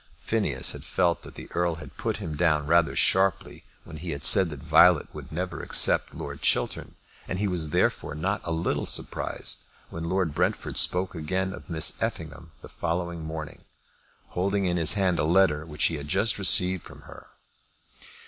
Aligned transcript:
Phineas 0.21 0.71
had 0.71 0.83
felt 0.83 1.21
that 1.21 1.35
the 1.35 1.47
Earl 1.51 1.75
had 1.75 1.95
put 1.95 2.17
him 2.17 2.35
down 2.35 2.65
rather 2.65 2.95
sharply 2.95 3.63
when 3.83 3.97
he 3.97 4.09
had 4.09 4.23
said 4.25 4.49
that 4.49 4.57
Violet 4.63 5.13
would 5.13 5.31
never 5.31 5.61
accept 5.61 6.15
Lord 6.15 6.41
Chiltern, 6.41 6.95
and 7.27 7.37
he 7.37 7.47
was 7.47 7.69
therefore 7.69 8.15
not 8.15 8.41
a 8.43 8.51
little 8.51 8.87
surprised 8.87 9.59
when 9.91 10.09
Lord 10.09 10.33
Brentford 10.33 10.77
spoke 10.77 11.13
again 11.13 11.53
of 11.53 11.69
Miss 11.69 12.01
Effingham 12.01 12.51
the 12.63 12.67
following 12.67 13.21
morning, 13.23 13.61
holding 14.29 14.65
in 14.65 14.77
his 14.77 14.93
hand 14.93 15.19
a 15.19 15.23
letter 15.23 15.67
which 15.67 15.83
he 15.83 15.97
had 15.97 16.07
just 16.07 16.39
received 16.39 16.81
from 16.81 17.01
her. 17.01 17.27